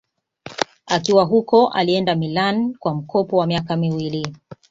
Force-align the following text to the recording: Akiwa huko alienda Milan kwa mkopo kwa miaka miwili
Akiwa 0.85 1.23
huko 1.23 1.67
alienda 1.67 2.15
Milan 2.15 2.75
kwa 2.79 2.93
mkopo 2.95 3.37
kwa 3.37 3.47
miaka 3.47 3.75
miwili 3.77 4.35